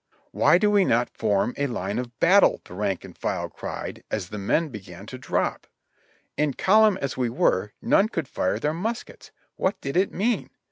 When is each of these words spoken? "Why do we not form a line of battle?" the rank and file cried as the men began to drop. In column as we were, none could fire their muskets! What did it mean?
"Why 0.31 0.57
do 0.57 0.71
we 0.71 0.83
not 0.83 1.11
form 1.15 1.53
a 1.57 1.67
line 1.67 1.99
of 1.99 2.19
battle?" 2.19 2.59
the 2.65 2.73
rank 2.73 3.05
and 3.05 3.15
file 3.15 3.49
cried 3.49 4.03
as 4.09 4.29
the 4.29 4.39
men 4.39 4.69
began 4.69 5.05
to 5.05 5.19
drop. 5.19 5.67
In 6.37 6.55
column 6.55 6.97
as 6.99 7.17
we 7.17 7.29
were, 7.29 7.73
none 7.83 8.09
could 8.09 8.27
fire 8.27 8.57
their 8.57 8.73
muskets! 8.73 9.29
What 9.57 9.79
did 9.79 9.95
it 9.95 10.11
mean? 10.11 10.49